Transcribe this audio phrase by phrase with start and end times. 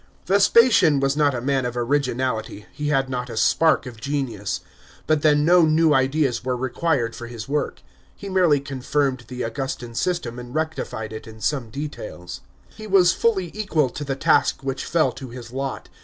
[0.25, 4.61] Vespasian was not a man of originality, he had not a spark of genius.
[5.05, 7.83] But then no new ideas were required for his work.
[8.15, 12.41] He merely confirmed the Augustan system and rectified it in some details.
[12.69, 15.87] He was fully equal to the task which fell to his lot.